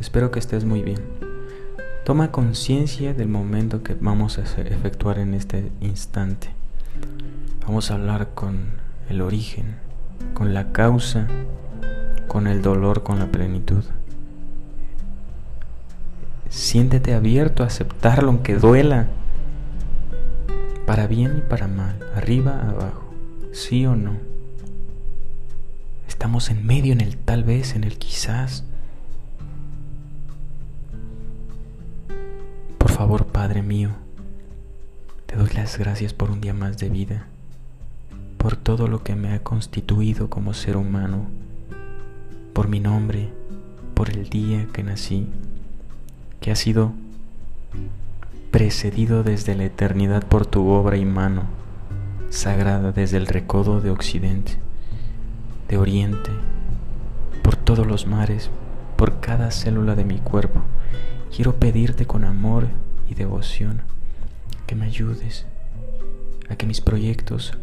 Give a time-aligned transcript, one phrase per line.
[0.00, 0.98] Espero que estés muy bien.
[2.04, 6.48] Toma conciencia del momento que vamos a efectuar en este instante.
[7.66, 8.72] Vamos a hablar con
[9.08, 9.76] el origen,
[10.34, 11.28] con la causa,
[12.26, 13.84] con el dolor, con la plenitud.
[16.48, 19.08] Siéntete abierto a aceptarlo aunque duela,
[20.86, 23.12] para bien y para mal, arriba, abajo,
[23.52, 24.29] sí o no.
[26.20, 28.66] Estamos en medio, en el tal vez, en el quizás.
[32.86, 33.92] favor, Padre mío,
[35.24, 37.26] te doy las gracias por un día más de vida,
[38.36, 41.30] por todo lo que me ha constituido como ser humano,
[42.52, 43.30] por mi nombre,
[43.94, 45.26] por el día que nací,
[46.42, 46.92] que ha sido
[48.50, 51.44] precedido desde la eternidad por tu obra y mano,
[52.28, 54.58] sagrada desde el recodo de Occidente,
[55.70, 56.32] de Oriente,
[57.44, 58.50] por todos los mares,
[58.96, 60.62] por cada célula de mi cuerpo.
[61.34, 62.66] Quiero pedirte con amor
[63.08, 63.82] y devoción,
[64.66, 65.46] que me ayudes
[66.48, 67.56] a que mis proyectos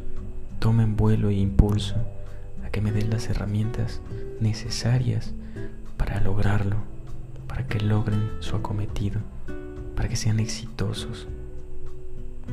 [0.59, 1.95] tomen vuelo e impulso,
[2.65, 3.99] a que me den las herramientas
[4.39, 5.33] necesarias
[5.97, 6.77] para lograrlo,
[7.45, 9.19] para que logren su acometido,
[9.97, 11.27] para que sean exitosos,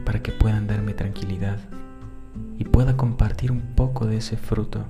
[0.05, 1.61] para que puedan darme tranquilidad
[2.59, 4.85] y pueda compartir un poco de ese fruto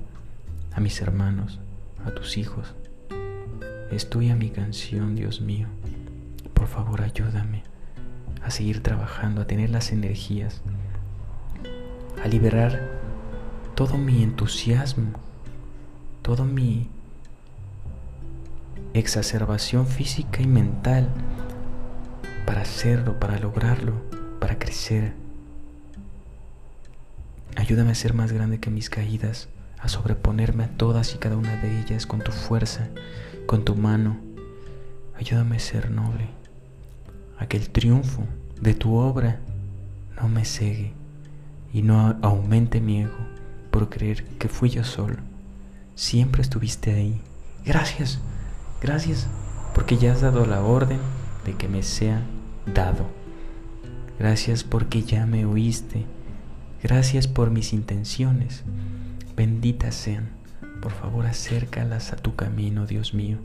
[0.75, 1.59] a mis hermanos,
[2.05, 2.75] a tus hijos.
[3.91, 5.67] Es tuya mi canción, Dios mío.
[6.53, 7.63] Por favor, ayúdame
[8.43, 10.61] a seguir trabajando, a tener las energías,
[12.23, 12.79] a liberar
[13.73, 15.13] todo mi entusiasmo,
[16.21, 16.89] toda mi
[18.93, 21.09] exacerbación física y mental
[22.45, 23.93] para hacerlo, para lograrlo,
[24.39, 25.13] para crecer.
[27.55, 29.49] Ayúdame a ser más grande que mis caídas,
[29.85, 32.89] a sobreponerme a todas y cada una de ellas con tu fuerza,
[33.45, 34.17] con tu mano.
[35.15, 36.27] Ayúdame a ser noble
[37.37, 38.23] a que el triunfo
[38.59, 39.39] de tu obra
[40.19, 40.93] no me cegue
[41.71, 43.17] y no aumente mi ego
[43.69, 45.17] por creer que fui yo solo.
[45.93, 47.21] Siempre estuviste ahí.
[47.63, 48.19] Gracias,
[48.81, 49.27] gracias,
[49.75, 50.99] porque ya has dado la orden
[51.45, 52.23] de que me sea
[52.73, 53.05] dado.
[54.17, 56.05] Gracias porque ya me oíste.
[56.81, 58.63] Gracias por mis intenciones.
[59.35, 60.29] Benditas sean.
[60.81, 63.37] Por favor, acércalas a tu camino, Dios mío.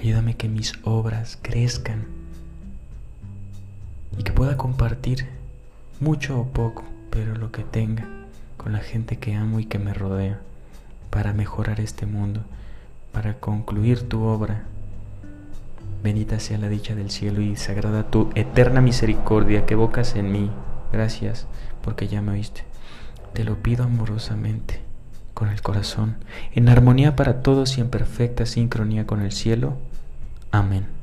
[0.00, 2.06] Ayúdame que mis obras crezcan
[4.18, 5.28] y que pueda compartir
[6.00, 8.08] mucho o poco, pero lo que tenga
[8.56, 10.40] con la gente que amo y que me rodea
[11.10, 12.40] para mejorar este mundo,
[13.12, 14.64] para concluir tu obra.
[16.02, 20.50] Bendita sea la dicha del cielo y sagrada tu eterna misericordia que evocas en mí.
[20.92, 21.46] Gracias
[21.82, 22.64] porque ya me oíste.
[23.34, 24.80] Te lo pido amorosamente,
[25.34, 26.16] con el corazón,
[26.52, 29.76] en armonía para todos y en perfecta sincronía con el cielo.
[30.50, 31.01] Amén.